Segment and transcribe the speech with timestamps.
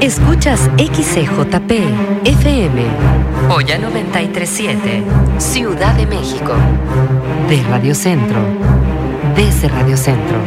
[0.00, 1.72] Escuchas XCJP
[2.24, 2.82] FM,
[3.48, 5.02] Hoya 937,
[5.38, 6.54] Ciudad de México.
[7.48, 8.38] De Radio Centro,
[9.34, 10.38] desde Radio Centro.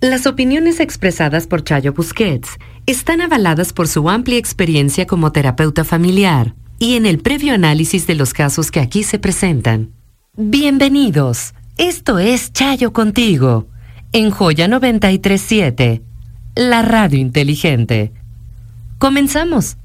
[0.00, 2.50] Las opiniones expresadas por Chayo Busquets
[2.86, 8.14] están avaladas por su amplia experiencia como terapeuta familiar y en el previo análisis de
[8.14, 9.90] los casos que aquí se presentan.
[10.36, 11.52] Bienvenidos.
[11.78, 13.66] Esto es Chayo contigo,
[14.12, 16.02] en Joya 937
[16.56, 18.12] la radio inteligente.
[18.98, 19.76] Comenzamos.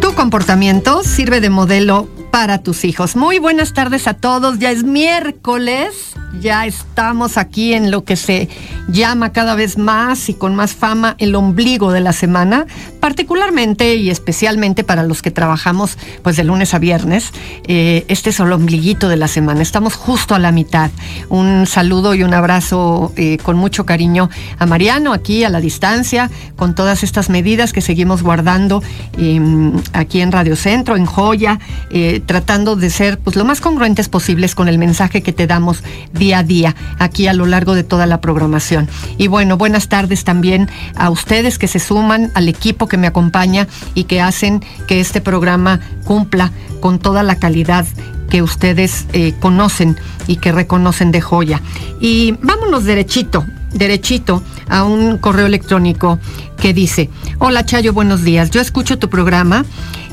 [0.00, 3.16] Tu comportamiento sirve de modelo para tus hijos.
[3.16, 4.58] Muy buenas tardes a todos.
[4.58, 6.12] Ya es miércoles.
[6.38, 8.50] Ya estamos aquí en lo que se
[8.88, 12.66] llama cada vez más y con más fama el ombligo de la semana,
[13.00, 17.30] particularmente y especialmente para los que trabajamos pues de lunes a viernes.
[17.68, 19.62] Eh, este es el ombliguito de la semana.
[19.62, 20.90] Estamos justo a la mitad.
[21.30, 26.30] Un saludo y un abrazo eh, con mucho cariño a Mariano aquí a la distancia,
[26.54, 28.82] con todas estas medidas que seguimos guardando
[29.16, 31.58] em, aquí en Radio Centro, en Joya.
[31.90, 35.82] Eh, tratando de ser pues, lo más congruentes posibles con el mensaje que te damos
[36.12, 38.88] día a día aquí a lo largo de toda la programación.
[39.16, 43.68] Y bueno, buenas tardes también a ustedes que se suman al equipo que me acompaña
[43.94, 47.86] y que hacen que este programa cumpla con toda la calidad
[48.28, 51.62] que ustedes eh, conocen y que reconocen de joya.
[52.00, 53.44] Y vámonos derechito,
[53.76, 56.18] derechito a un correo electrónico
[56.58, 59.64] que dice, hola Chayo, buenos días, yo escucho tu programa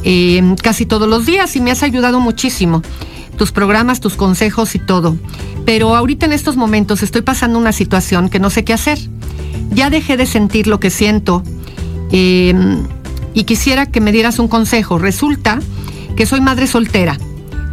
[0.03, 2.81] eh, casi todos los días y me has ayudado muchísimo.
[3.37, 5.17] Tus programas, tus consejos y todo.
[5.65, 8.99] Pero ahorita en estos momentos estoy pasando una situación que no sé qué hacer.
[9.71, 11.41] Ya dejé de sentir lo que siento
[12.11, 12.53] eh,
[13.33, 14.99] y quisiera que me dieras un consejo.
[14.99, 15.59] Resulta
[16.15, 17.17] que soy madre soltera.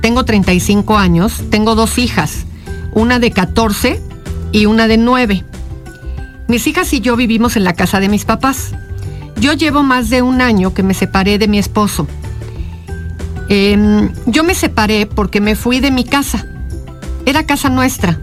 [0.01, 2.47] Tengo 35 años, tengo dos hijas,
[2.95, 4.01] una de 14
[4.53, 5.45] y una de 9.
[6.51, 8.73] Mis hijas y yo vivimos en la casa de mis papás.
[9.37, 12.09] Yo llevo más de un año que me separé de mi esposo.
[13.49, 16.45] Em, yo me separé porque me fui de mi casa.
[17.25, 18.19] Era casa nuestra.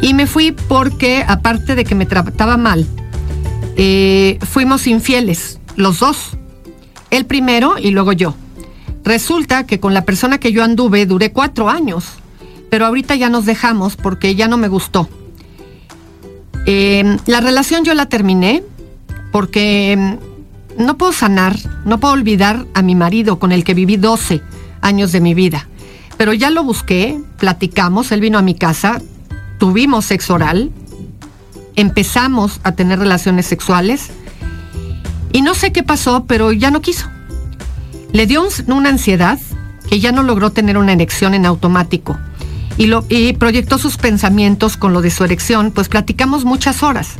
[0.00, 2.86] Y me fui porque, aparte de que me trataba mal,
[3.76, 6.38] eh, fuimos infieles, los dos.
[7.10, 8.36] Él primero y luego yo.
[9.02, 12.04] Resulta que con la persona que yo anduve duré cuatro años,
[12.70, 15.08] pero ahorita ya nos dejamos porque ya no me gustó.
[16.66, 18.62] Em, la relación yo la terminé
[19.32, 20.18] porque em,
[20.78, 24.42] no puedo sanar, no puedo olvidar a mi marido con el que viví 12
[24.80, 25.68] años de mi vida.
[26.16, 29.00] Pero ya lo busqué, platicamos, él vino a mi casa,
[29.58, 30.70] tuvimos sexo oral,
[31.76, 34.10] empezamos a tener relaciones sexuales
[35.32, 37.08] y no sé qué pasó, pero ya no quiso.
[38.12, 39.38] Le dio una ansiedad
[39.88, 42.18] que ya no logró tener una erección en automático
[42.80, 47.16] y, lo, y proyectó sus pensamientos con lo de su erección, pues platicamos muchas horas.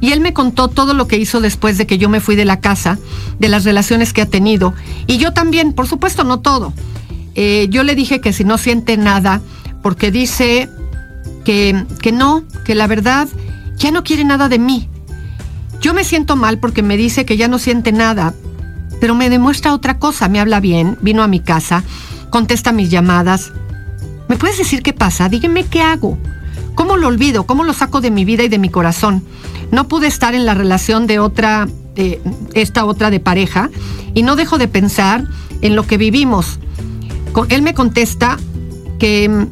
[0.00, 2.44] Y él me contó todo lo que hizo después de que yo me fui de
[2.44, 2.98] la casa,
[3.38, 4.74] de las relaciones que ha tenido.
[5.06, 6.74] Y yo también, por supuesto, no todo.
[7.36, 9.42] Eh, yo le dije que si no siente nada,
[9.80, 10.68] porque dice
[11.44, 13.28] que, que no, que la verdad
[13.76, 14.88] ya no quiere nada de mí.
[15.80, 18.34] Yo me siento mal porque me dice que ya no siente nada,
[19.00, 20.28] pero me demuestra otra cosa.
[20.28, 21.84] Me habla bien, vino a mi casa,
[22.30, 23.52] contesta mis llamadas.
[24.28, 25.28] ¿Me puedes decir qué pasa?
[25.28, 26.18] Dígame qué hago.
[26.74, 27.46] ¿Cómo lo olvido?
[27.46, 29.22] ¿Cómo lo saco de mi vida y de mi corazón?
[29.70, 31.68] No pude estar en la relación de otra,
[32.54, 33.70] esta otra de pareja,
[34.14, 35.24] y no dejo de pensar
[35.62, 36.58] en lo que vivimos.
[37.48, 38.36] Él me contesta
[38.98, 39.46] que,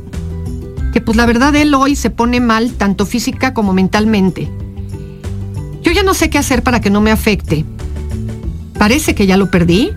[0.92, 4.50] que pues la verdad él hoy se pone mal tanto física como mentalmente.
[5.82, 7.64] Yo ya no sé qué hacer para que no me afecte.
[8.78, 9.92] Parece que ya lo perdí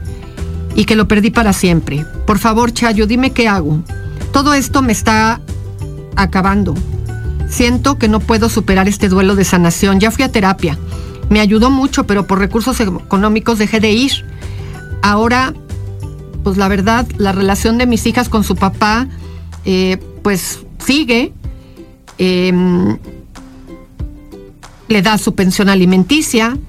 [0.75, 2.05] y que lo perdí para siempre.
[2.25, 3.81] Por favor, Chayo, dime qué hago.
[4.37, 5.41] Todo esto me está
[6.15, 6.75] acabando.
[7.49, 9.99] Siento que no puedo superar este duelo de sanación.
[9.99, 10.77] Ya fui a terapia.
[11.31, 14.11] Me ayudó mucho, pero por recursos económicos dejé de ir.
[15.01, 15.55] Ahora,
[16.43, 19.07] pues la verdad, la relación de mis hijas con su papá,
[19.65, 21.33] eh, pues sigue.
[22.19, 22.99] Em,
[24.87, 26.59] le da su pensión alimenticia,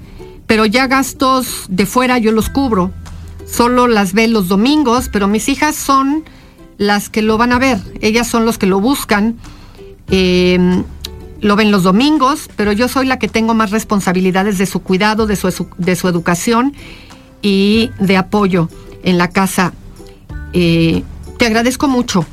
[0.47, 2.89] pero ya gastos de fuera yo los cubro.
[3.45, 6.23] Solo las ve los domingos, pero mis hijas son
[6.79, 7.77] las que lo van a ver.
[8.01, 9.35] Ellas son los que lo buscan.
[10.09, 10.83] Em,
[11.41, 15.27] lo ven los domingos, pero yo soy la que tengo más responsabilidades de su cuidado,
[15.27, 16.73] de su, de su educación
[17.41, 18.69] y de apoyo
[19.03, 19.73] en la casa.
[20.53, 21.03] Eh,
[21.37, 22.25] te agradezco mucho.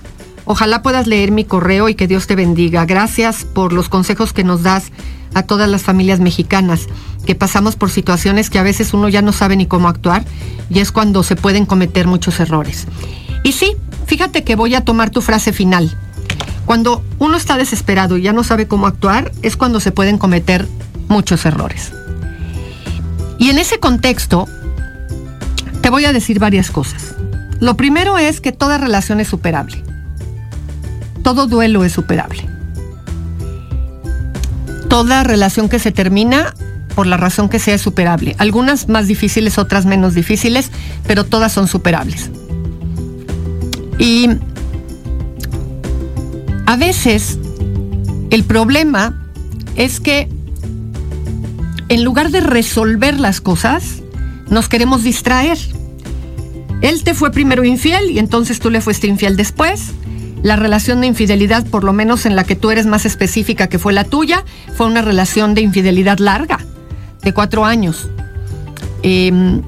[0.44, 2.87] Ojalá puedas leer mi correo y que Dios te bendiga.
[2.87, 4.92] Gracias por los consejos que nos das
[5.34, 6.87] a todas las familias mexicanas
[7.26, 10.25] que pasamos por situaciones que a veces uno ya no sabe ni cómo actuar
[10.70, 12.87] y es cuando se pueden cometer muchos errores.
[13.42, 15.96] Y sí, fíjate que voy a tomar tu frase final.
[16.64, 20.66] Cuando uno está desesperado y ya no sabe cómo actuar, es cuando se pueden cometer
[21.08, 21.92] muchos errores.
[23.38, 24.48] Y en ese contexto,
[25.80, 27.14] te voy a decir varias cosas.
[27.60, 29.82] Lo primero es que toda relación es superable.
[31.22, 32.48] Todo duelo es superable.
[34.88, 36.54] Toda relación que se termina,
[36.94, 38.34] por la razón que sea, es superable.
[38.38, 40.70] Algunas más difíciles, otras menos difíciles,
[41.06, 42.30] pero todas son superables.
[43.98, 44.28] Y
[46.66, 47.38] a veces
[48.31, 49.22] el problema
[49.76, 50.28] es que
[51.88, 54.02] en lugar de resolver las cosas,
[54.50, 55.58] nos queremos distraer.
[56.82, 59.93] Él te fue primero infiel y entonces tú le fuiste infiel después.
[60.42, 63.78] La relación de infidelidad, por lo menos en la que tú eres más específica que
[63.78, 64.44] fue la tuya,
[64.76, 66.58] fue una relación de infidelidad larga,
[67.22, 68.08] de cuatro años.
[69.02, 69.62] Em,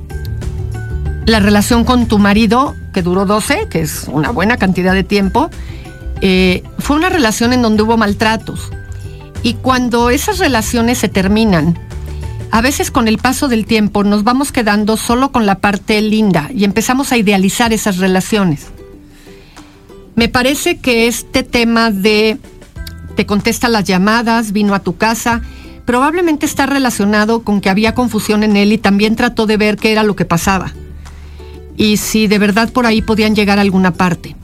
[1.26, 5.50] la relación con tu marido, duró 12, que es una buena cantidad de tiempo,
[6.20, 8.70] eh, fue una relación en donde hubo maltratos.
[9.42, 11.78] Y cuando esas relaciones se terminan,
[12.50, 16.50] a veces con el paso del tiempo nos vamos quedando solo con la parte linda
[16.52, 18.66] y empezamos a idealizar esas relaciones.
[20.16, 22.38] Me parece que este tema de
[23.14, 25.42] te contesta las llamadas, vino a tu casa,
[25.84, 29.92] probablemente está relacionado con que había confusión en él y también trató de ver qué
[29.92, 30.72] era lo que pasaba.
[31.78, 34.36] Y si de verdad por ahí podían llegar a alguna parte.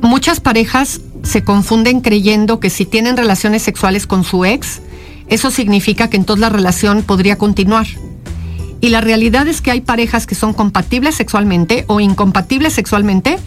[0.00, 4.80] Muchas parejas se confunden creyendo que si tienen relaciones sexuales con su ex,
[5.28, 7.86] eso significa que entonces la relación podría continuar.
[8.80, 13.38] Y la realidad es que hay parejas que son compatibles sexualmente o incompatibles sexualmente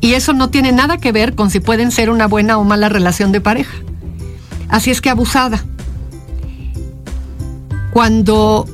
[0.00, 2.88] y eso no tiene nada que ver con si pueden ser una buena o mala
[2.88, 3.76] relación de pareja.
[4.68, 5.64] Así es que abusada.
[7.92, 8.66] Cuando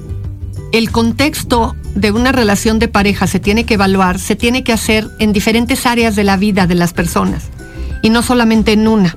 [0.73, 5.09] el contexto de una relación de pareja se tiene que evaluar, se tiene que hacer
[5.19, 7.45] en diferentes áreas de la vida de las personas
[8.03, 9.17] y no solamente en una.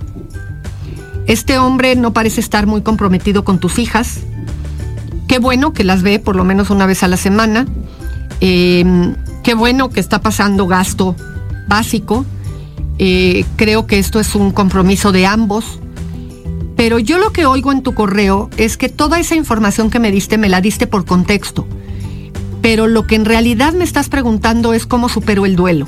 [1.26, 4.20] Este hombre no parece estar muy comprometido con tus hijas.
[5.28, 7.66] Qué bueno que las ve por lo menos una vez a la semana.
[8.40, 11.16] Em, qué bueno que está pasando gasto
[11.68, 12.26] básico.
[12.98, 15.80] Eh, creo que esto es un compromiso de ambos.
[16.78, 20.12] Pero yo lo que oigo en tu correo es que toda esa información que me
[20.12, 21.68] diste me la diste por contexto.
[22.68, 25.88] Pero lo que en realidad me estás preguntando es cómo supero el duelo.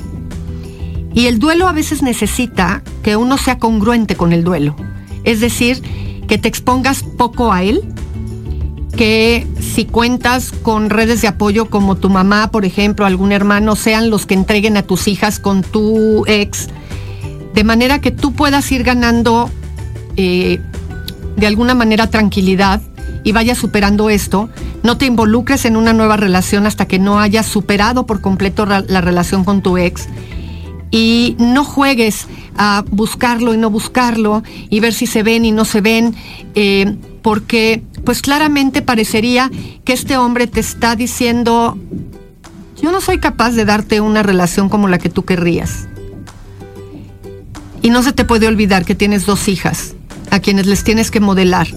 [1.12, 4.74] Y el duelo a veces necesita que uno sea congruente con el duelo.
[5.22, 5.82] Es decir,
[6.26, 7.82] que te expongas poco a él,
[8.96, 14.08] que si cuentas con redes de apoyo como tu mamá, por ejemplo, algún hermano, sean
[14.08, 16.68] los que entreguen a tus hijas con tu ex,
[17.52, 19.50] de manera que tú puedas ir ganando
[20.16, 20.58] eh,
[21.36, 22.80] de alguna manera tranquilidad
[23.24, 24.48] y vayas superando esto.
[24.82, 29.00] No te involucres en una nueva relación hasta que no hayas superado por completo la
[29.00, 30.08] relación con tu ex.
[30.90, 35.64] Y no juegues a buscarlo y no buscarlo y ver si se ven y no
[35.64, 36.16] se ven,
[36.54, 39.50] eh, porque pues claramente parecería
[39.84, 41.78] que este hombre te está diciendo,
[42.82, 45.86] yo no soy capaz de darte una relación como la que tú querrías.
[47.82, 49.94] Y no se te puede olvidar que tienes dos hijas
[50.30, 51.68] a quienes les tienes que modelar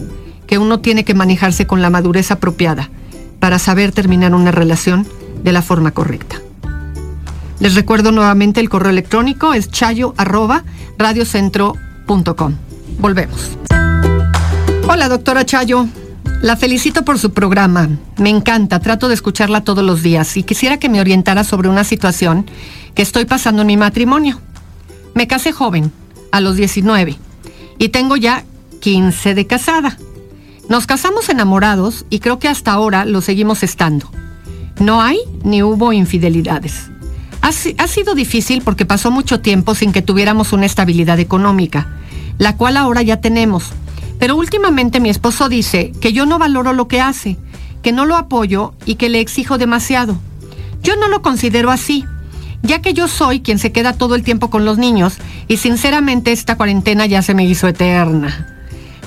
[0.53, 2.91] que uno tiene que manejarse con la madurez apropiada
[3.39, 5.07] para saber terminar una relación
[5.43, 6.43] de la forma correcta.
[7.59, 10.13] Les recuerdo nuevamente el correo electrónico es chayo
[12.99, 13.57] Volvemos.
[14.87, 15.87] Hola, doctora Chayo.
[16.43, 17.89] La felicito por su programa.
[18.17, 21.83] Me encanta, trato de escucharla todos los días y quisiera que me orientara sobre una
[21.83, 22.45] situación
[22.93, 24.39] que estoy pasando en mi matrimonio.
[25.15, 25.91] Me casé joven,
[26.31, 27.17] a los 19
[27.79, 28.43] y tengo ya
[28.81, 29.97] 15 de casada.
[30.69, 34.09] Nos casamos enamorados y creo que hasta ahora lo seguimos estando.
[34.79, 36.89] No hay ni hubo infidelidades.
[37.41, 41.87] Ha, ha, sido difícil porque pasó mucho tiempo sin que tuviéramos una estabilidad económica,
[42.37, 43.71] la cual ahora ya tenemos.
[44.19, 47.37] Pero últimamente mi esposo dice que yo no valoro lo que hace,
[47.81, 50.17] que no lo apoyo y que le exijo demasiado.
[50.81, 52.05] Yo no lo considero así,
[52.61, 55.17] ya que yo soy quien se queda todo el tiempo con los niños
[55.49, 58.52] y sinceramente esta cuarentena ya se me hizo eterna.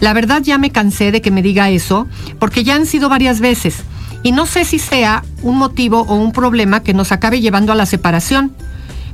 [0.00, 2.06] La verdad ya me cansé de que me diga eso,
[2.38, 3.76] porque ya han sido varias veces,
[4.22, 7.76] y no sé si sea un motivo o un problema que nos acabe llevando a
[7.76, 8.52] la separación.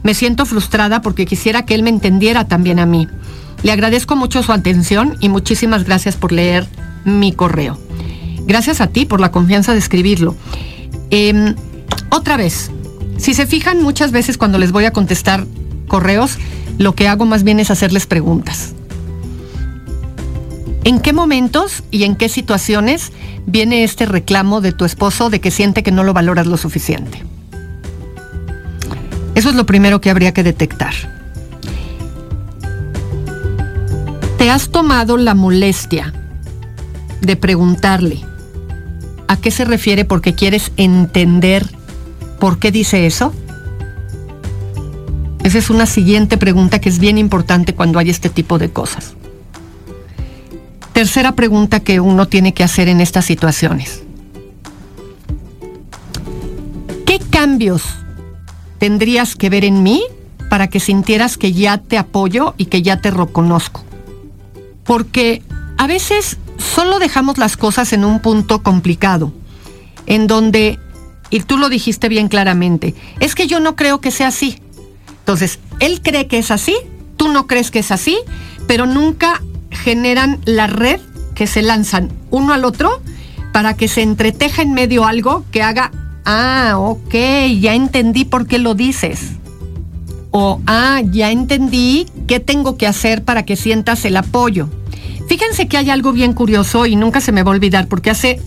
[0.03, 3.09] Me siento frustrada porque quisiera que él me entendiera también a mí.
[3.63, 6.67] Le agradezco mucho su atención y muchísimas gracias por leer
[7.05, 7.79] mi correo.
[8.47, 10.35] Gracias a ti por la confianza de escribirlo.
[11.11, 11.55] Em,
[12.09, 12.71] otra vez,
[13.19, 15.47] si se fijan muchas veces cuando les voy a contestar
[15.89, 16.39] correos,
[16.79, 18.75] lo que hago más bien es hacerles preguntas.
[20.85, 23.13] ¿En qué momentos y en qué situaciones
[23.47, 27.23] viene este reclamo de tu esposo de que siente que no lo valoras lo suficiente?
[29.37, 30.93] Eso es lo primero que habría que detectar.
[34.39, 36.13] ¿Te has tomado la molestia
[37.21, 38.19] de preguntarle
[39.29, 41.65] a qué se refiere porque quieres entender
[42.41, 43.33] por qué dice eso?
[45.45, 49.15] Esa es una siguiente pregunta que es bien importante cuando hay este tipo de cosas.
[51.03, 54.05] Tercera pregunta que uno tiene que hacer en estas situaciones.
[57.05, 57.83] ¿Qué cambios
[58.79, 60.05] tendrías que ver en mí
[60.49, 63.83] para que sintieras que ya te apoyo y que ya te reconozco?
[64.85, 65.43] Porque
[65.77, 69.33] a veces solo dejamos las cosas en un punto complicado,
[70.07, 70.79] en donde,
[71.31, 74.61] y tú lo dijiste bien claramente, es que yo no creo que sea así.
[75.19, 76.77] Entonces, él cree que es así,
[77.17, 78.19] tú no crees que es así,
[78.69, 79.43] pero nunca
[79.83, 81.01] generan la red
[81.35, 83.03] que se lanzan uno al otro
[83.53, 85.91] para que se entreteja en medio algo que haga,
[86.25, 87.15] ah, ok,
[87.61, 89.33] ya entendí por qué lo dices.
[90.31, 94.69] O, ah, ya entendí qué tengo que hacer para que sientas el apoyo.
[95.29, 98.41] Fíjense que hay algo bien curioso y nunca se me va a olvidar porque hace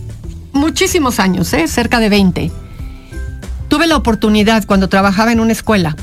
[0.52, 1.68] muchísimos años, ¿eh?
[1.68, 2.50] cerca de 20,
[3.68, 5.96] tuve la oportunidad cuando trabajaba en una escuela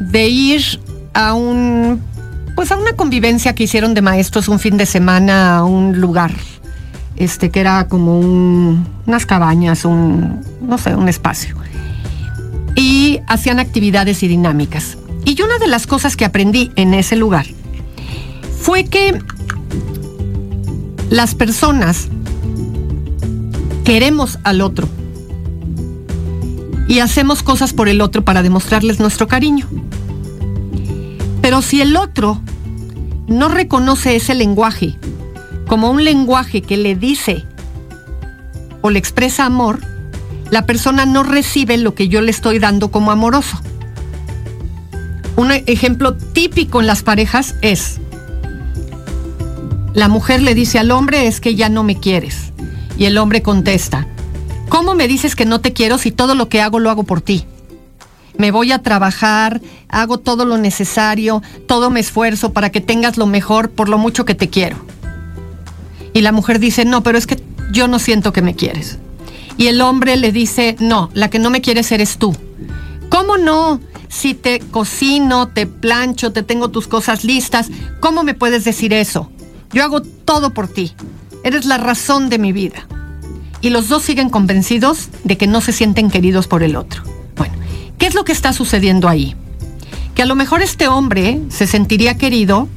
[0.00, 0.80] de ir
[1.14, 2.02] a un
[2.56, 6.32] pues a una convivencia que hicieron de maestros un fin de semana a un lugar,
[7.14, 8.18] este que era como
[9.06, 11.54] unas cabañas, un, no sé, un espacio.
[12.74, 14.96] Y hacían actividades y dinámicas.
[15.26, 17.46] Y una de las cosas que aprendí en ese lugar
[18.58, 19.18] fue que
[21.10, 22.08] las personas
[23.84, 24.88] queremos al otro
[26.88, 29.68] y hacemos cosas por el otro para demostrarles nuestro cariño.
[31.56, 32.38] Pero si el otro
[33.28, 34.98] no reconoce ese lenguaje
[35.66, 37.46] como un lenguaje que le dice
[38.82, 39.80] o le expresa amor,
[40.50, 43.58] la persona no recibe lo que yo le estoy dando como amoroso.
[45.36, 48.00] Un ejemplo típico en las parejas es,
[49.94, 52.52] la mujer le dice al hombre es que ya no me quieres.
[52.98, 54.06] Y el hombre contesta,
[54.68, 57.22] ¿cómo me dices que no te quiero si todo lo que hago lo hago por
[57.22, 57.46] ti?
[58.38, 63.26] Me voy a trabajar, hago todo lo necesario, todo me esfuerzo para que tengas lo
[63.26, 64.76] mejor por lo mucho que te quiero.
[66.12, 68.98] Y la mujer dice, no, pero es que yo no siento que me quieres.
[69.58, 72.36] Y el hombre le dice, no, la que no me quieres eres tú.
[73.08, 73.80] ¿Cómo no?
[74.08, 77.68] Si te cocino, te plancho, te tengo tus cosas listas,
[78.00, 79.30] ¿cómo me puedes decir eso?
[79.72, 80.92] Yo hago todo por ti.
[81.42, 82.86] Eres la razón de mi vida.
[83.60, 87.15] Y los dos siguen convencidos de que no se sienten queridos por el otro.
[87.98, 89.34] ¿Qué es lo que está sucediendo ahí?
[90.14, 92.68] Que a lo mejor este hombre se sentiría querido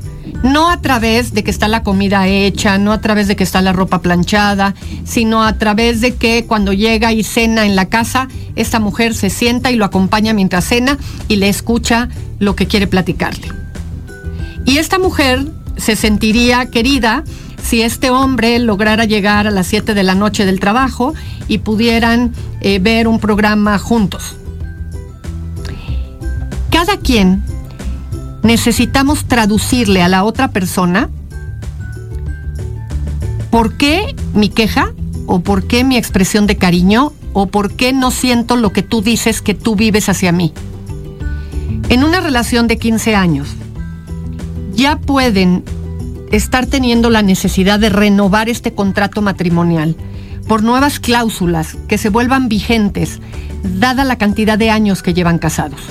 [0.44, 3.62] no a través de que está la comida hecha, no a través de que está
[3.62, 8.28] la ropa planchada, sino a través de que cuando llega y cena en la casa,
[8.56, 10.98] esta mujer se sienta y lo acompaña mientras cena
[11.28, 12.10] y le escucha
[12.40, 13.50] lo que quiere platicarle.
[14.66, 15.48] Y esta mujer
[15.78, 17.24] se sentiría querida
[17.62, 21.14] si este hombre lograra llegar a las 7 de la noche del trabajo
[21.48, 24.36] y pudieran eh, ver un programa juntos
[26.72, 27.44] cada quien
[28.44, 31.10] necesitamos traducirle a la otra persona
[33.50, 34.94] por qué mi queja
[35.26, 39.02] o por qué mi expresión de cariño o por qué no siento lo que tú
[39.02, 40.54] dices que tú vives hacia mí.
[41.90, 43.50] En una relación de 15 años,
[44.74, 45.64] ya pueden
[46.32, 49.96] estar teniendo la necesidad de renovar este contrato matrimonial
[50.48, 53.20] por nuevas cláusulas que se vuelvan vigentes,
[53.64, 55.82] dada la cantidad de años que llevan casados.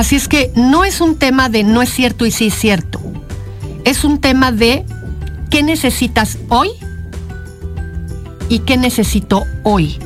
[0.00, 3.02] Así es que no es un tema de no es cierto y sí es cierto.
[3.84, 4.86] Es un tema de
[5.50, 6.70] qué necesitas hoy
[8.48, 9.98] y qué necesito hoy.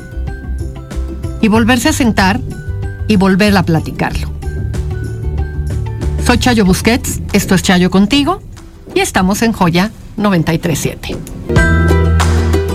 [1.39, 2.41] Y volverse a sentar
[3.07, 4.33] y volver a platicarlo.
[6.25, 8.41] Soy Chayo Busquets, esto es Chayo contigo
[8.93, 11.15] y estamos en Joya 937.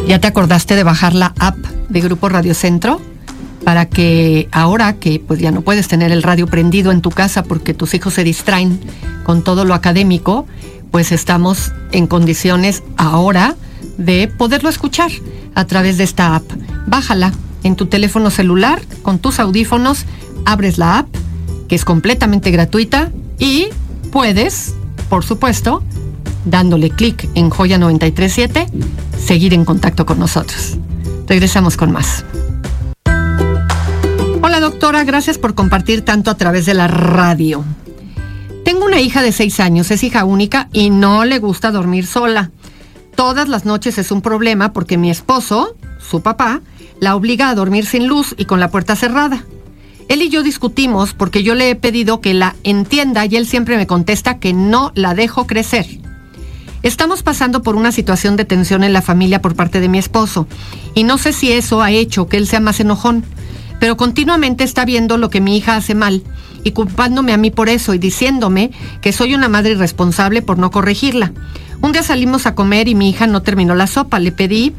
[0.08, 1.58] ¿Ya te acordaste de bajar la app
[1.90, 3.09] de Grupo Radio Centro?
[3.64, 7.42] Para que ahora que pues ya no puedes tener el radio prendido en tu casa
[7.42, 8.80] porque tus hijos se distraen
[9.24, 10.46] con todo lo académico,
[10.90, 13.56] pues estamos en condiciones ahora
[13.98, 15.10] de poderlo escuchar
[15.54, 16.44] a través de esta app.
[16.86, 20.06] Bájala en tu teléfono celular con tus audífonos,
[20.44, 21.08] abres la app,
[21.68, 23.68] que es completamente gratuita, y
[24.10, 24.74] puedes,
[25.08, 25.82] por supuesto,
[26.44, 28.66] dándole clic en Joya 937,
[29.24, 30.78] seguir en contacto con nosotros.
[31.26, 32.24] Regresamos con más.
[34.70, 37.64] Doctora, gracias por compartir tanto a través de la radio.
[38.64, 42.52] Tengo una hija de 6 años, es hija única y no le gusta dormir sola.
[43.16, 46.60] Todas las noches es un problema porque mi esposo, su papá,
[47.00, 49.44] la obliga a dormir sin luz y con la puerta cerrada.
[50.08, 53.76] Él y yo discutimos porque yo le he pedido que la entienda y él siempre
[53.76, 55.98] me contesta que no la dejo crecer.
[56.84, 60.46] Estamos pasando por una situación de tensión en la familia por parte de mi esposo
[60.94, 63.24] y no sé si eso ha hecho que él sea más enojón,
[63.80, 66.22] pero continuamente está viendo lo que mi hija hace mal
[66.62, 68.70] y culpándome a mí por eso y diciéndome
[69.00, 71.32] que soy una madre irresponsable por no corregirla.
[71.80, 74.74] Un día salimos a comer y mi hija no terminó la sopa, le pedí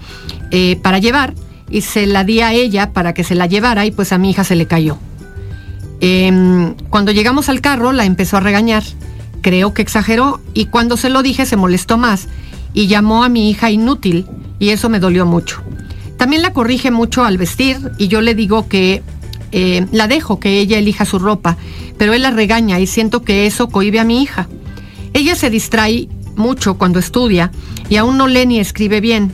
[0.51, 1.33] eh, para llevar
[1.69, 4.29] y se la di a ella para que se la llevara y pues a mi
[4.29, 4.97] hija se le cayó.
[5.99, 8.83] Em, cuando llegamos al carro la empezó a regañar.
[9.41, 12.27] Creo que exageró y cuando se lo dije se molestó más
[12.73, 14.27] y llamó a mi hija inútil
[14.59, 15.63] y eso me dolió mucho.
[16.21, 19.01] También la corrige mucho al vestir y yo le digo que
[19.51, 21.57] eh, la dejo que ella elija su ropa,
[21.97, 24.47] pero él la regaña y siento que eso cohibe a mi hija.
[25.13, 27.51] Ella se distrae mucho cuando estudia
[27.89, 29.33] y aún no lee ni escribe bien.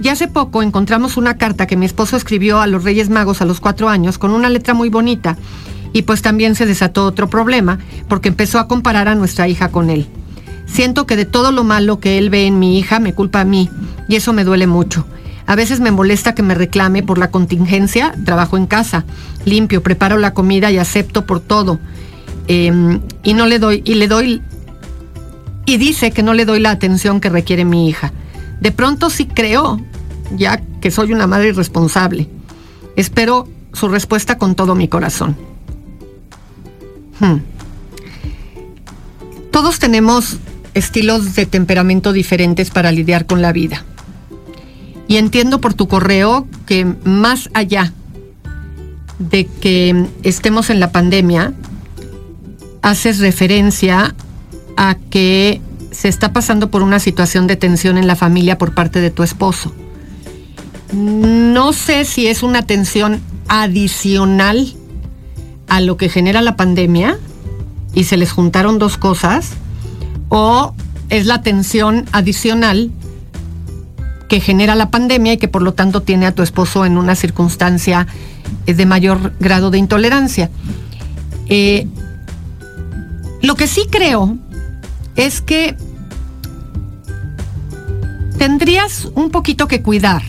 [0.00, 3.44] Y hace poco encontramos una carta que mi esposo escribió a los Reyes Magos a
[3.44, 5.36] los cuatro años con una letra muy bonita
[5.92, 9.90] y pues también se desató otro problema porque empezó a comparar a nuestra hija con
[9.90, 10.06] él.
[10.66, 13.44] Siento que de todo lo malo que él ve en mi hija me culpa a
[13.44, 13.68] mí
[14.08, 15.04] y eso me duele mucho.
[15.48, 19.06] A veces me molesta que me reclame por la contingencia, trabajo en casa,
[19.46, 21.80] limpio, preparo la comida y acepto por todo.
[22.48, 24.42] Em, y no le doy, y le doy,
[25.64, 28.12] y dice que no le doy la atención que requiere mi hija.
[28.60, 29.80] De pronto sí creo,
[30.36, 32.28] ya que soy una madre irresponsable.
[32.94, 35.34] Espero su respuesta con todo mi corazón.
[37.20, 37.38] Hmm.
[39.50, 40.36] Todos tenemos
[40.74, 43.82] estilos de temperamento diferentes para lidiar con la vida.
[45.08, 47.92] Y entiendo por tu correo que más allá
[49.18, 51.54] de que estemos en la pandemia,
[52.82, 54.14] haces referencia
[54.76, 59.00] a que se está pasando por una situación de tensión en la familia por parte
[59.00, 59.72] de tu esposo.
[60.92, 64.74] No sé si es una tensión adicional
[65.68, 67.18] a lo que genera la pandemia
[67.94, 69.50] y se les juntaron dos cosas,
[70.28, 70.74] o
[71.08, 72.90] es la tensión adicional
[74.28, 77.14] que genera la pandemia y que por lo tanto tiene a tu esposo en una
[77.14, 78.06] circunstancia
[78.66, 80.50] eh, de mayor grado de intolerancia.
[81.46, 81.86] Eh,
[83.42, 84.36] lo que sí creo
[85.16, 85.76] es que
[88.36, 90.22] tendrías un poquito que cuidar.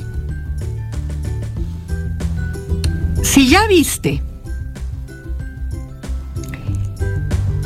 [3.22, 4.24] Si ya viste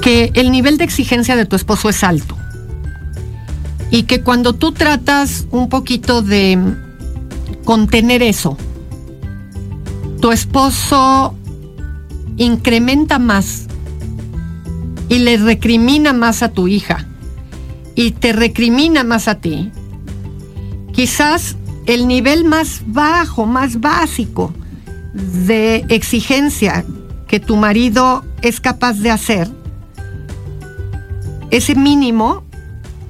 [0.02, 2.38] que el nivel de exigencia de tu esposo es alto
[3.94, 6.58] y que cuando tú tratas un poquito de
[7.64, 8.58] contener eso,
[10.20, 11.36] tu esposo
[12.38, 13.68] incrementa más
[15.10, 17.06] y le recrimina más a tu hija
[17.94, 19.72] y te recrimina más a ti,
[20.92, 24.52] quizás el nivel más bajo, más básico
[25.14, 26.84] de exigencia
[27.28, 29.48] que tu marido es capaz de hacer,
[31.52, 32.43] ese mínimo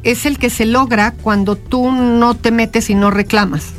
[0.03, 3.73] es el que se logra cuando tú no te metes y no reclamas.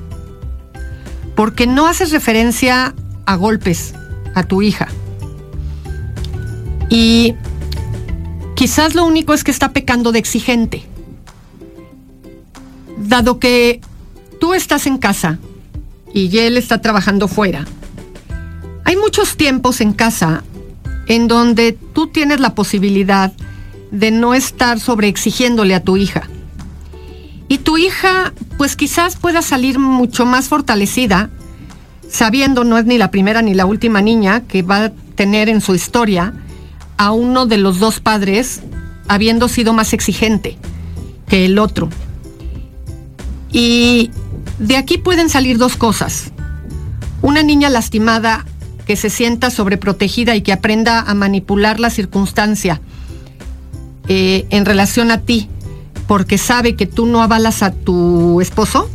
[1.35, 2.95] Porque no haces referencia
[3.27, 3.95] a golpes
[4.35, 4.89] a tu hija.
[6.89, 7.35] Y
[8.55, 10.85] quizás lo único es que está pecando de exigente.
[12.99, 13.81] Dado que
[14.41, 15.39] tú estás en casa
[16.13, 17.65] y él está trabajando fuera,
[18.85, 20.45] hay muchos tiempos en casa
[21.09, 23.33] en donde tú tienes la posibilidad
[23.95, 26.29] de no estar sobreexigiéndole a tu hija.
[27.47, 31.31] Y tu hija, pues quizás pueda salir mucho más fortalecida,
[32.09, 35.61] sabiendo no es ni la primera ni la última niña que va a tener en
[35.61, 36.35] su historia
[36.97, 38.63] a uno de los dos padres
[39.07, 40.59] habiendo sido más exigente
[41.29, 41.89] que el otro.
[43.53, 44.11] Y
[44.59, 46.33] de aquí pueden salir dos cosas.
[47.23, 48.45] Una niña lastimada
[48.87, 52.81] que se sienta sobreprotegida y que aprenda a manipular la circunstancia
[54.09, 55.49] eh, en relación a ti,
[56.07, 58.91] porque sabe que tú no avalas a tu esposo,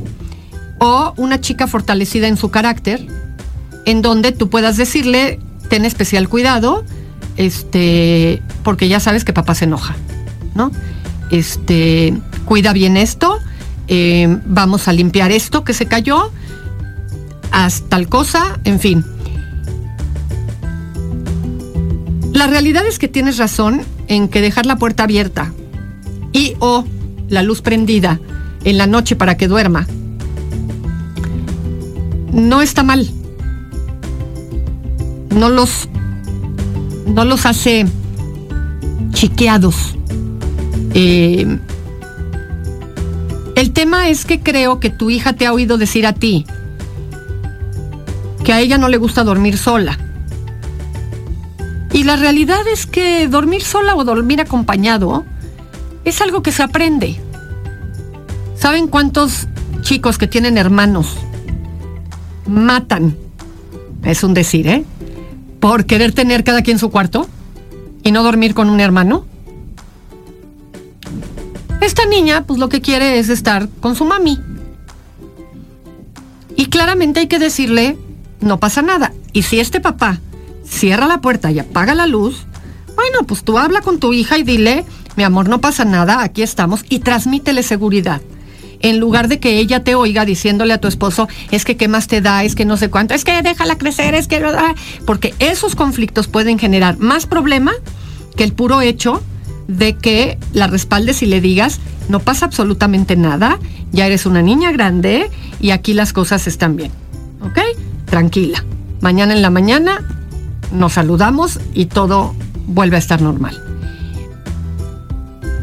[0.79, 3.05] o una chica fortalecida en su carácter,
[3.85, 6.83] en donde tú puedas decirle, ten especial cuidado,
[7.37, 9.95] este, porque ya sabes que papá se enoja,
[10.55, 10.71] ¿no?
[11.31, 12.13] Este,
[12.45, 13.39] cuida bien esto,
[13.87, 16.31] eh, vamos a limpiar esto que se cayó,
[17.51, 19.05] haz tal cosa, en fin.
[22.31, 25.53] La realidad es que tienes razón en que dejar la puerta abierta
[26.33, 26.83] y o
[27.29, 28.19] la luz prendida
[28.65, 29.87] en la noche para que duerma
[32.33, 33.09] no está mal.
[35.29, 35.89] No los
[37.05, 37.85] no los hace
[39.11, 39.95] chiqueados.
[40.93, 41.59] Eh,
[43.55, 46.45] el tema es que creo que tu hija te ha oído decir a ti
[48.43, 49.97] que a ella no le gusta dormir sola.
[51.91, 55.25] Y la realidad es que dormir sola o dormir acompañado
[56.05, 57.19] es algo que se aprende.
[58.55, 59.47] ¿Saben cuántos
[59.81, 61.15] chicos que tienen hermanos
[62.45, 63.17] matan?
[64.03, 64.85] Es un decir, ¿eh?
[65.59, 67.27] Por querer tener cada quien su cuarto
[68.03, 69.25] y no dormir con un hermano.
[71.81, 74.39] Esta niña, pues lo que quiere es estar con su mami.
[76.55, 77.97] Y claramente hay que decirle,
[78.41, 79.13] no pasa nada.
[79.33, 80.19] Y si este papá
[80.69, 82.45] cierra la puerta y apaga la luz,
[82.95, 86.41] bueno, pues tú habla con tu hija y dile, mi amor, no pasa nada, aquí
[86.41, 88.21] estamos, y transmítele seguridad.
[88.81, 92.07] En lugar de que ella te oiga diciéndole a tu esposo, es que qué más
[92.07, 94.41] te da, es que no sé cuánto, es que déjala crecer, es que...
[95.05, 97.73] Porque esos conflictos pueden generar más problema
[98.37, 99.21] que el puro hecho
[99.67, 103.59] de que la respaldes y le digas, no pasa absolutamente nada,
[103.91, 105.29] ya eres una niña grande
[105.59, 106.91] y aquí las cosas están bien.
[107.41, 107.59] ¿Ok?
[108.05, 108.63] Tranquila.
[109.01, 110.18] Mañana en la mañana
[110.71, 112.35] nos saludamos y todo
[112.67, 113.61] vuelve a estar normal.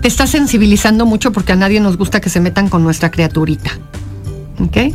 [0.02, 3.70] Te estás sensibilizando mucho porque a nadie nos gusta que se metan con nuestra criaturita.
[4.60, 4.94] ¿Ok?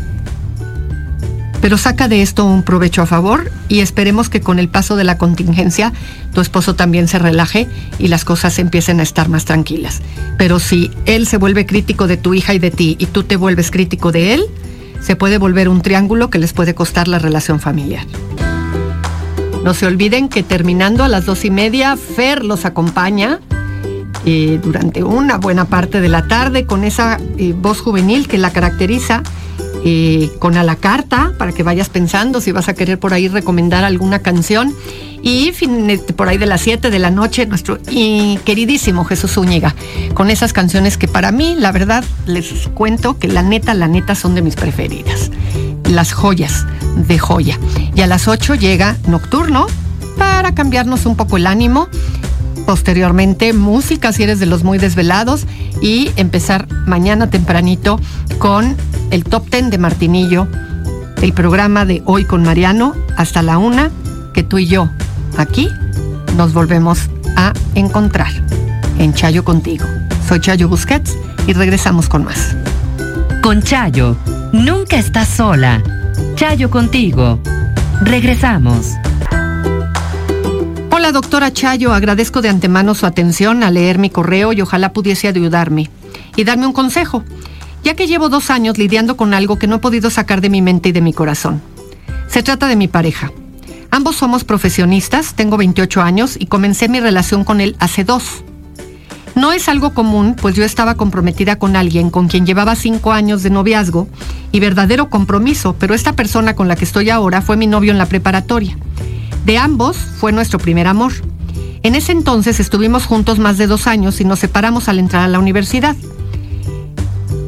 [1.62, 5.04] Pero saca de esto un provecho a favor y esperemos que con el paso de
[5.04, 5.94] la contingencia
[6.34, 7.68] tu esposo también se relaje
[8.00, 10.02] y las cosas empiecen a estar más tranquilas.
[10.38, 13.36] Pero si él se vuelve crítico de tu hija y de ti y tú te
[13.36, 14.46] vuelves crítico de él,
[15.02, 18.06] se puede volver un triángulo que les puede costar la relación familiar.
[19.64, 23.40] No se olviden que terminando a las dos y media, Fer los acompaña
[24.26, 28.52] eh, durante una buena parte de la tarde con esa eh, voz juvenil que la
[28.52, 29.22] caracteriza,
[29.86, 33.28] eh, con a la carta para que vayas pensando si vas a querer por ahí
[33.28, 34.74] recomendar alguna canción.
[35.24, 37.78] Y este, por ahí de las 7 de la noche, nuestro
[38.44, 39.76] queridísimo Jesús Zúñiga,
[40.16, 44.16] con esas canciones que para mí, la verdad, les cuento que la neta, la neta
[44.16, 45.30] son de mis preferidas
[45.92, 47.58] las joyas de joya.
[47.96, 49.68] Y a las 8 llega Nocturno
[50.18, 51.88] para cambiarnos un poco el ánimo.
[52.66, 55.46] Posteriormente, música si eres de los muy desvelados.
[55.82, 58.00] Y empezar mañana tempranito
[58.38, 58.76] con
[59.10, 60.48] el top 10 de Martinillo.
[61.22, 63.92] El programa de hoy con Mariano hasta la una,
[64.34, 64.90] que tú y yo
[65.38, 65.70] aquí
[66.36, 68.32] nos volvemos a encontrar
[68.98, 69.86] en Chayo contigo.
[70.28, 72.56] Soy Chayo Busquets y regresamos con más.
[73.42, 74.16] Con Chayo
[74.54, 75.82] Nunca estás sola.
[76.36, 77.40] Chayo contigo.
[78.02, 78.88] Regresamos.
[80.92, 85.30] Hola doctora Chayo, agradezco de antemano su atención a leer mi correo y ojalá pudiese
[85.30, 85.90] ayudarme
[86.36, 87.24] y darme un consejo,
[87.86, 90.62] ya que llevo dos años lidiando con algo que no he podido sacar de mi
[90.62, 91.62] mente y de mi corazón.
[92.28, 93.32] Se trata de mi pareja.
[93.90, 98.44] Ambos somos profesionistas, tengo 28 años y comencé mi relación con él hace dos.
[99.36, 103.44] No es algo común, pues yo estaba comprometida con alguien con quien llevaba cinco años
[103.44, 104.08] de noviazgo
[104.52, 107.98] y verdadero compromiso, pero esta persona con la que estoy ahora fue mi novio en
[107.98, 108.78] la preparatoria.
[109.46, 111.14] De ambos fue nuestro primer amor.
[111.84, 115.30] En ese entonces estuvimos juntos más de dos años y nos separamos al entrar a
[115.30, 115.96] la universidad.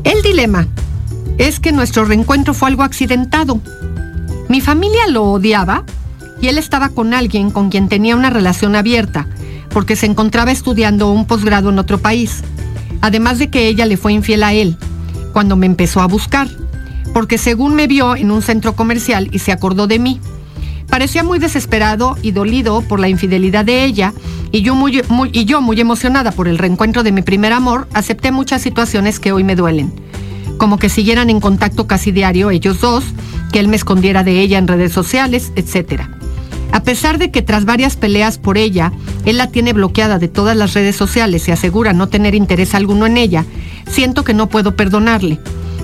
[0.06, 0.68] El dilema
[1.38, 3.60] es que nuestro reencuentro fue algo accidentado.
[4.48, 5.84] Mi familia lo odiaba
[6.42, 9.28] y él estaba con alguien con quien tenía una relación abierta
[9.74, 12.44] porque se encontraba estudiando un posgrado en otro país,
[13.02, 14.78] además de que ella le fue infiel a él
[15.34, 16.48] cuando me empezó a buscar,
[17.14, 20.22] porque según me vio en un centro comercial y se acordó de mí.
[20.88, 24.14] Parecía muy desesperado y dolido por la infidelidad de ella
[24.52, 28.32] y yo muy, y yo muy emocionada por el reencuentro de mi primer amor, acepté
[28.32, 29.92] muchas situaciones que hoy me duelen,
[30.60, 33.04] como que siguieran en contacto casi diario ellos dos,
[33.52, 36.23] que él me escondiera de ella en redes sociales, etcétera.
[36.74, 38.92] A pesar de que tras varias peleas por ella,
[39.26, 43.06] él la tiene bloqueada de todas las redes sociales y asegura no tener interés alguno
[43.06, 43.46] en ella,
[43.88, 45.40] siento que no puedo perdonarle.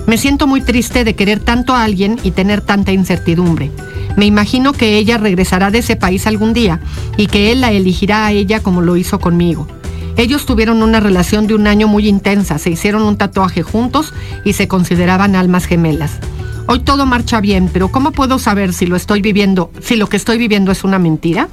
[0.08, 3.70] Me siento muy triste de querer tanto a alguien y tener tanta incertidumbre.
[4.16, 6.80] Me imagino que ella regresará de ese país algún día
[7.16, 9.68] y que él la elegirá a ella como lo hizo conmigo.
[10.16, 14.12] Ellos tuvieron una relación de un año muy intensa, se hicieron un tatuaje juntos
[14.44, 16.18] y se consideraban almas gemelas.
[16.66, 20.16] Hoy todo marcha bien, pero ¿cómo puedo saber si lo estoy viviendo, si lo que
[20.16, 21.48] estoy viviendo es una mentira?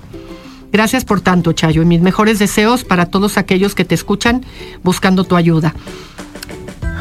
[0.71, 4.45] Gracias por tanto, Chayo, y mis mejores deseos para todos aquellos que te escuchan
[4.83, 5.73] buscando tu ayuda.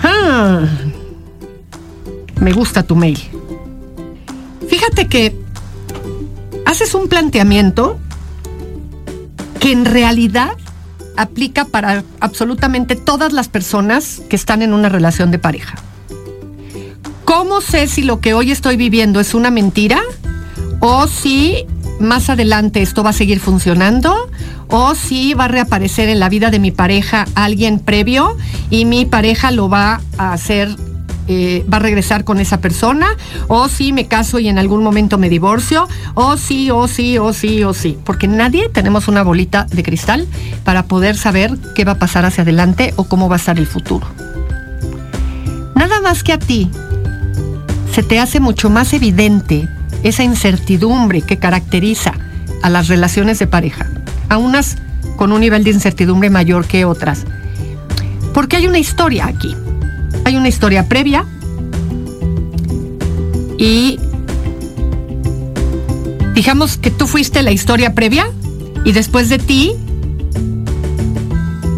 [0.03, 0.67] Ah,
[2.41, 3.19] me gusta tu mail.
[4.69, 5.37] Fíjate que
[6.65, 7.99] haces un planteamiento
[9.61, 10.53] que en realidad
[11.17, 15.77] aplica para absolutamente todas las personas que están en una relación de pareja.
[17.27, 20.01] ¿Cómo sé si lo que hoy estoy viviendo es una mentira?
[20.79, 21.67] ¿O si
[21.99, 24.15] más adelante esto va a seguir funcionando?
[24.69, 28.37] ¿O si va a reaparecer en la vida de mi pareja alguien previo
[28.71, 30.69] y mi pareja lo va a hacer
[31.27, 33.09] eh, va a regresar con esa persona,
[33.49, 37.33] o si me caso y en algún momento me divorcio, o sí, o sí, o
[37.33, 37.99] sí, o sí.
[38.05, 40.29] Porque nadie tenemos una bolita de cristal
[40.63, 43.67] para poder saber qué va a pasar hacia adelante o cómo va a estar el
[43.67, 44.07] futuro.
[45.75, 46.71] Nada más que a ti
[47.97, 49.67] se te hace mucho más evidente
[50.03, 52.13] esa incertidumbre que caracteriza
[52.63, 53.87] a las relaciones de pareja,
[54.29, 54.77] a unas
[55.17, 57.25] con un nivel de incertidumbre mayor que otras.
[58.35, 59.57] Porque hay una historia aquí
[60.27, 61.25] hay una historia previa
[63.59, 63.99] y
[66.35, 68.31] digamos que tú fuiste la historia previa
[68.85, 69.73] y después de ti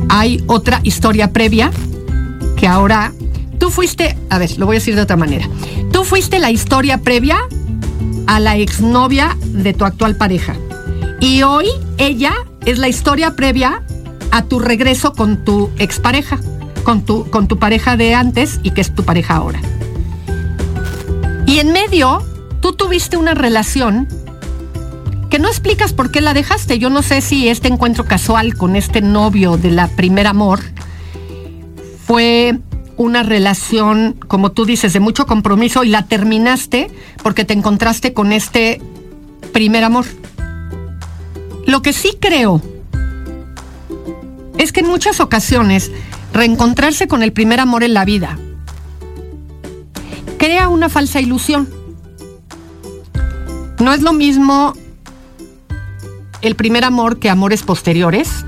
[0.09, 1.71] hay otra historia previa
[2.57, 3.13] que ahora
[3.59, 5.49] tú fuiste, a ver, lo voy a decir de otra manera.
[5.99, 7.41] Tú fuiste la historia previa
[8.29, 10.55] a la exnovia de tu actual pareja.
[11.19, 12.35] Y hoy ella
[12.65, 13.83] es la historia previa
[14.31, 16.39] a tu regreso con tu expareja
[16.85, 19.61] con tu, con tu pareja de antes y que es tu pareja ahora.
[21.49, 22.23] Y en medio,
[22.61, 24.07] tú tuviste una relación
[25.31, 26.79] que no explicas por qué la dejaste.
[26.79, 30.61] Yo no sé si este encuentro casual con este novio de la primer amor
[32.07, 32.61] fue
[32.99, 36.91] una relación, como tú dices, de mucho compromiso y la terminaste
[37.23, 38.83] porque te encontraste con este
[39.53, 40.05] primer amor.
[41.65, 42.61] Lo que sí creo
[44.59, 45.93] es que en muchas ocasiones
[46.35, 48.37] reencontrarse con el primer amor en la vida.
[50.39, 51.69] Crea una falsa ilusión.
[53.79, 54.75] No es lo mismo
[56.43, 58.45] el primer amor que amores posteriores.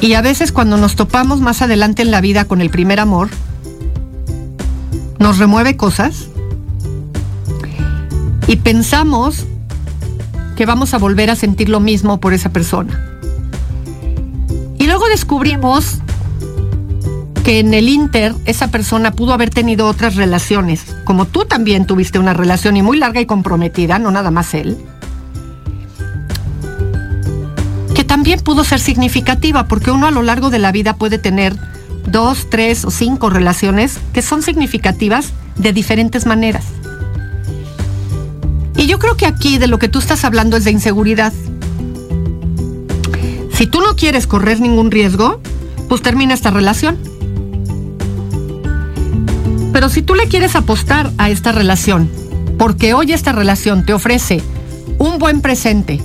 [0.00, 3.28] Y a veces cuando nos topamos más adelante en la vida con el primer amor,
[5.18, 6.28] nos remueve cosas
[8.46, 9.44] y pensamos
[10.56, 13.06] que vamos a volver a sentir lo mismo por esa persona.
[14.90, 15.98] Luego descubrimos
[17.44, 22.18] que en el Inter esa persona pudo haber tenido otras relaciones, como tú también tuviste
[22.18, 24.76] una relación y muy larga y comprometida, no nada más él,
[28.10, 31.54] también pudo ser significativa, porque uno a lo largo de la vida puede tener
[32.10, 36.64] dos, tres o cinco relaciones que son significativas de diferentes maneras.
[38.76, 41.32] Y yo creo que aquí de lo que tú estás hablando es de inseguridad.
[43.52, 45.40] Si tú no quieres correr ningún riesgo,
[45.88, 46.98] pues termina esta relación.
[49.72, 52.10] Pero si tú le quieres apostar a esta relación,
[52.58, 54.42] porque hoy esta relación te ofrece
[54.98, 56.00] un buen presente,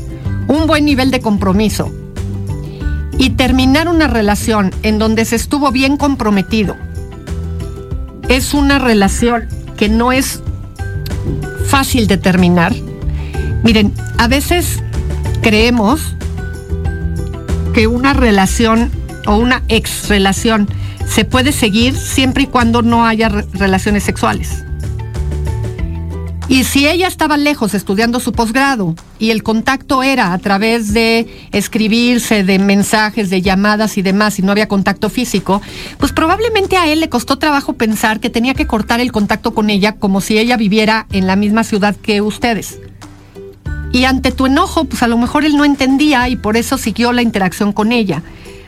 [0.48, 1.92] un buen nivel de compromiso,
[3.18, 6.76] y terminar una relación en donde se estuvo bien comprometido,
[8.30, 9.48] es una relación
[9.78, 10.42] que no es
[11.68, 12.74] fácil de terminar.
[13.64, 14.82] Miren, a veces
[15.42, 16.16] creemos
[17.74, 18.92] que una relación
[19.28, 20.68] o una ex relación
[21.08, 24.66] se puede seguir siempre y cuando no haya relaciones sexuales.
[26.48, 31.28] Y si ella estaba lejos estudiando su posgrado y el contacto era a través de
[31.52, 35.62] escribirse, de mensajes, de llamadas y demás, y no había contacto físico,
[35.98, 39.72] pues probablemente a él le costó trabajo pensar que tenía que cortar el contacto con
[39.72, 42.80] ella como si ella viviera en la misma ciudad que ustedes.
[43.92, 47.12] Y ante tu enojo, pues a lo mejor él no entendía y por eso siguió
[47.12, 48.22] la interacción con ella.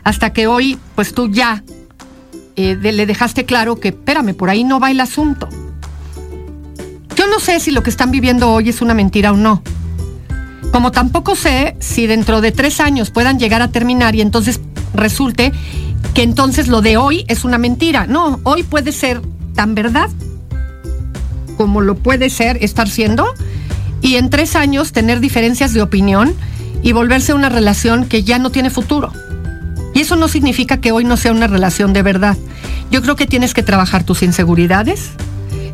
[0.03, 1.63] Hasta que hoy, pues tú ya
[2.55, 5.47] eh, le dejaste claro que, espérame, por ahí no va el asunto.
[7.29, 9.61] No sé si lo que están viviendo hoy es una mentira o no.
[10.71, 14.59] Como tampoco sé si dentro de tres años puedan llegar a terminar y entonces
[14.93, 15.51] resulte
[16.13, 18.07] que entonces lo de hoy es una mentira.
[18.07, 19.21] No, hoy puede ser
[19.55, 20.09] tan verdad
[21.57, 23.25] como lo puede ser estar siendo
[24.01, 26.33] y en tres años tener diferencias de opinión
[26.83, 29.11] y volverse una relación que ya no tiene futuro.
[29.93, 32.37] Y eso no significa que hoy no sea una relación de verdad.
[32.91, 35.09] Yo creo que tienes que trabajar tus inseguridades.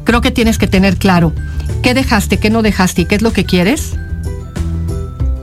[0.04, 1.34] Creo que tienes que tener claro
[1.82, 3.94] qué dejaste, qué no dejaste y qué es lo que quieres.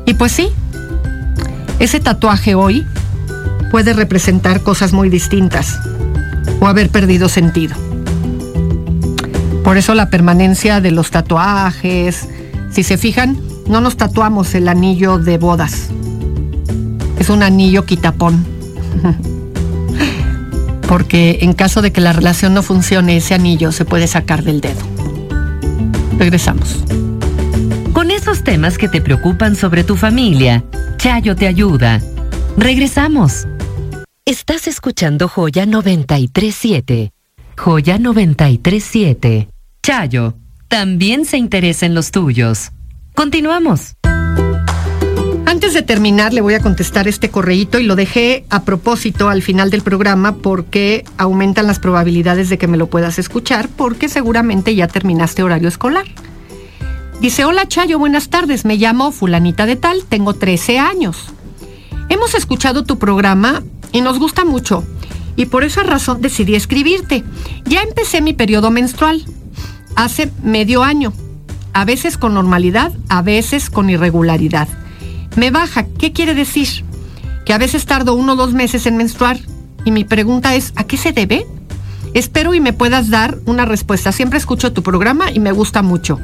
[0.07, 0.49] Y pues sí,
[1.79, 2.87] ese tatuaje hoy
[3.71, 5.79] puede representar cosas muy distintas
[6.61, 7.75] o haber perdido sentido.
[9.65, 12.29] Por eso la permanencia de los tatuajes,
[12.71, 15.91] si se fijan, no nos tatuamos el anillo de bodas.
[17.19, 18.45] Es un anillo quitapón.
[20.91, 24.61] Porque en caso de que la relación no funcione, ese anillo se puede sacar del
[24.61, 24.81] dedo.
[26.19, 26.83] Regresamos.
[27.93, 30.65] Con esos temas que te preocupan sobre tu familia,
[30.97, 32.01] Chayo te ayuda.
[32.57, 33.47] Regresamos.
[34.25, 37.13] Estás escuchando Joya 937.
[37.57, 39.49] Joya 937.
[39.85, 40.35] Chayo,
[40.67, 42.73] también se interesa en los tuyos.
[43.15, 43.95] Continuamos.
[45.51, 49.43] Antes de terminar, le voy a contestar este correíto y lo dejé a propósito al
[49.43, 54.77] final del programa porque aumentan las probabilidades de que me lo puedas escuchar porque seguramente
[54.77, 56.05] ya terminaste horario escolar.
[57.21, 61.33] Dice, hola Chayo, buenas tardes, me llamo fulanita de tal, tengo 13 años.
[62.11, 64.85] Hemos escuchado tu programa y nos gusta mucho
[65.35, 67.25] y por esa razón decidí escribirte.
[67.65, 69.25] Ya empecé mi periodo menstrual
[69.97, 71.13] hace medio año,
[71.73, 74.69] a veces con normalidad, a veces con irregularidad.
[75.37, 76.85] Me baja, ¿qué quiere decir?
[77.45, 79.39] Que a veces tardo uno o dos meses en menstruar.
[79.85, 81.47] Y mi pregunta es, ¿a qué se debe?
[82.13, 84.13] Espero y me puedas dar una respuesta.
[84.13, 86.19] Siempre escucho tu programa y me gusta mucho.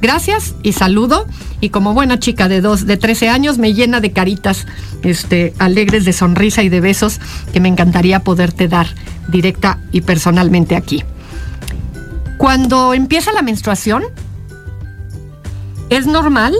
[0.00, 1.26] Gracias y saludo.
[1.60, 4.66] Y como buena chica de dos, de 13 años, me llena de caritas
[5.02, 7.20] este, alegres de sonrisa y de besos
[7.52, 8.86] que me encantaría poderte dar
[9.28, 11.04] directa y personalmente aquí.
[12.38, 14.04] Cuando empieza la menstruación,
[15.90, 16.54] es normal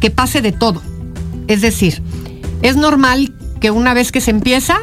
[0.00, 0.82] que pase de todo.
[1.46, 2.02] Es decir,
[2.62, 4.78] es normal que una vez que se empieza,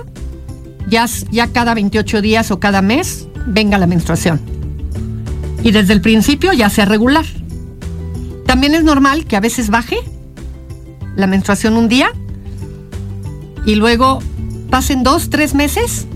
[0.88, 4.41] ya, ya cada 28 días o cada mes venga la menstruación.
[5.63, 7.25] Y desde el principio ya sea regular.
[8.45, 9.97] También es normal que a veces baje
[11.15, 12.12] la menstruación un día
[13.65, 14.19] y luego
[14.69, 16.08] pasen dos, tres meses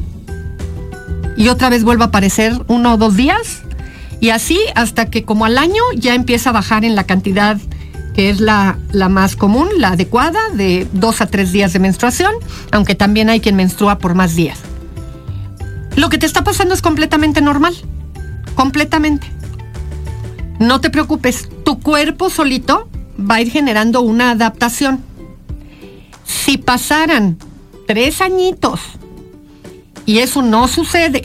[1.36, 3.64] y otra vez vuelva a aparecer uno o dos días
[4.20, 7.58] y así hasta que como al año ya empieza a bajar en la cantidad
[8.14, 12.34] que es la, la, más común, la adecuada, de dos a tres días de menstruación,
[12.72, 14.60] aunque también hay quien menstrua por más días.
[15.96, 17.76] Lo que te está pasando es completamente normal,
[18.56, 19.28] completamente.
[20.60, 22.88] No te preocupes, tu cuerpo solito
[23.20, 25.02] va a ir generando una adaptación.
[26.26, 27.38] Si pasaran
[27.88, 28.80] tres añitos
[30.06, 31.24] y eso no sucede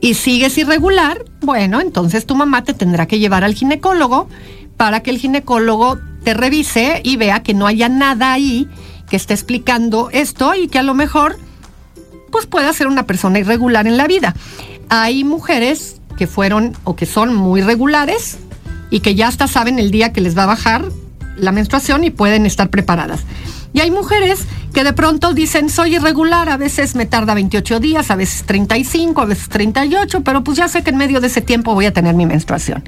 [0.00, 4.28] y sigues irregular, bueno, entonces tu mamá te tendrá que llevar al ginecólogo
[4.76, 8.68] para que el ginecólogo te revise y vea que no haya nada ahí
[9.08, 11.38] que esté explicando esto y que a lo mejor
[12.30, 14.34] pues pueda ser una persona irregular en la vida.
[14.88, 18.38] Hay mujeres que fueron o que son muy regulares
[18.90, 20.84] y que ya hasta saben el día que les va a bajar
[21.36, 23.20] la menstruación y pueden estar preparadas.
[23.74, 28.10] Y hay mujeres que de pronto dicen, soy irregular, a veces me tarda 28 días,
[28.10, 31.42] a veces 35, a veces 38, pero pues ya sé que en medio de ese
[31.42, 32.82] tiempo voy a tener mi menstruación.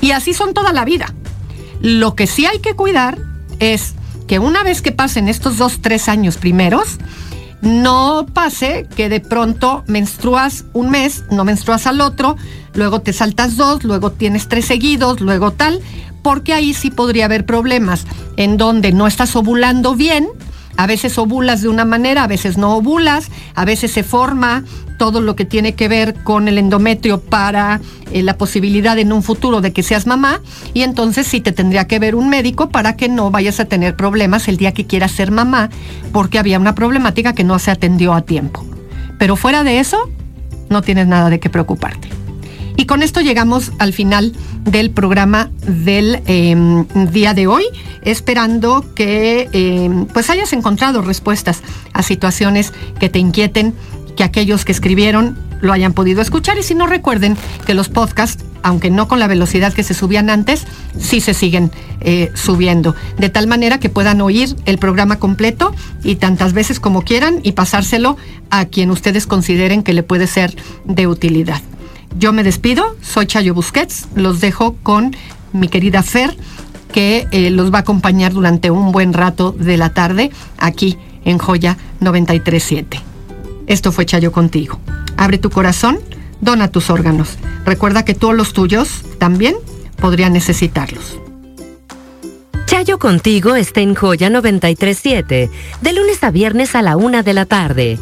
[0.00, 1.12] Y así son toda la vida.
[1.80, 3.18] Lo que sí hay que cuidar
[3.58, 3.94] es
[4.26, 6.98] que una vez que pasen estos dos, tres años primeros,
[7.60, 12.36] no pase que de pronto menstruas un mes, no menstruas al otro,
[12.74, 15.80] luego te saltas dos, luego tienes tres seguidos, luego tal,
[16.22, 20.28] porque ahí sí podría haber problemas en donde no estás ovulando bien,
[20.76, 24.64] a veces ovulas de una manera, a veces no ovulas, a veces se forma
[24.96, 27.80] todo lo que tiene que ver con el endometrio para
[28.12, 30.40] eh, la posibilidad en un futuro de que seas mamá
[30.74, 33.96] y entonces sí te tendría que ver un médico para que no vayas a tener
[33.96, 35.70] problemas el día que quieras ser mamá
[36.12, 38.64] porque había una problemática que no se atendió a tiempo.
[39.18, 39.98] Pero fuera de eso,
[40.68, 42.17] no tienes nada de qué preocuparte.
[42.78, 47.64] Y con esto llegamos al final del programa del em, día de hoy,
[48.02, 51.62] esperando que em, pues hayas encontrado respuestas
[51.92, 53.74] a situaciones que te inquieten,
[54.16, 58.44] que aquellos que escribieron lo hayan podido escuchar y si no recuerden que los podcasts,
[58.62, 60.64] aunque no con la velocidad que se subían antes,
[60.96, 65.74] sí se siguen eh, subiendo, de tal manera que puedan oír el programa completo
[66.04, 68.16] y tantas veces como quieran y pasárselo
[68.50, 70.54] a quien ustedes consideren que le puede ser
[70.84, 71.60] de utilidad.
[72.16, 75.14] Yo me despido, soy Chayo Busquets, los dejo con
[75.52, 76.36] mi querida Fer,
[76.92, 81.38] que eh, los va a acompañar durante un buen rato de la tarde aquí en
[81.38, 83.00] Joya 937.
[83.66, 84.80] Esto fue Chayo contigo.
[85.16, 85.98] Abre tu corazón,
[86.40, 87.36] dona tus órganos.
[87.64, 89.56] Recuerda que todos los tuyos también
[89.96, 91.18] podrían necesitarlos.
[92.66, 95.50] Chayo contigo está en Joya 937,
[95.80, 97.98] de lunes a viernes a la una de la tarde.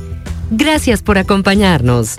[0.51, 2.19] Gracias por acompañarnos.